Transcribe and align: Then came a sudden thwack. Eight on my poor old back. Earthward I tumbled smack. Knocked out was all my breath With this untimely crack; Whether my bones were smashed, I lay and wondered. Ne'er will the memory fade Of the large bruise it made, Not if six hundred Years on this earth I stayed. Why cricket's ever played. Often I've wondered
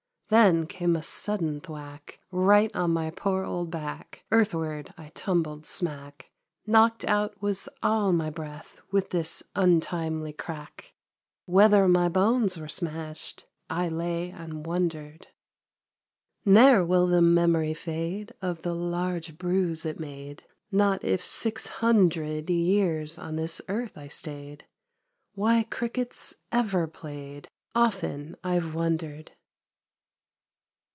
Then 0.33 0.65
came 0.65 0.95
a 0.95 1.03
sudden 1.03 1.59
thwack. 1.59 2.21
Eight 2.33 2.73
on 2.73 2.91
my 2.91 3.09
poor 3.09 3.43
old 3.43 3.69
back. 3.69 4.23
Earthward 4.31 4.93
I 4.97 5.09
tumbled 5.13 5.65
smack. 5.65 6.29
Knocked 6.65 7.03
out 7.03 7.41
was 7.41 7.67
all 7.83 8.13
my 8.13 8.29
breath 8.29 8.79
With 8.93 9.09
this 9.09 9.43
untimely 9.57 10.31
crack; 10.31 10.93
Whether 11.43 11.85
my 11.89 12.07
bones 12.07 12.57
were 12.57 12.69
smashed, 12.69 13.43
I 13.69 13.89
lay 13.89 14.29
and 14.31 14.65
wondered. 14.65 15.27
Ne'er 16.45 16.85
will 16.85 17.07
the 17.07 17.21
memory 17.21 17.73
fade 17.73 18.33
Of 18.41 18.61
the 18.61 18.73
large 18.73 19.37
bruise 19.37 19.85
it 19.85 19.99
made, 19.99 20.45
Not 20.71 21.03
if 21.03 21.25
six 21.25 21.67
hundred 21.67 22.49
Years 22.49 23.19
on 23.19 23.35
this 23.35 23.61
earth 23.67 23.97
I 23.97 24.07
stayed. 24.07 24.65
Why 25.35 25.63
cricket's 25.63 26.35
ever 26.53 26.87
played. 26.87 27.49
Often 27.75 28.37
I've 28.41 28.73
wondered 28.73 29.33